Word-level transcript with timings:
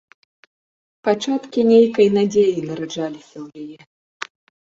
Пачаткі 1.07 1.59
нейкай 1.71 2.07
надзеі 2.17 2.63
нараджаліся 2.69 3.37
ў 3.45 3.47
яе. 3.65 3.79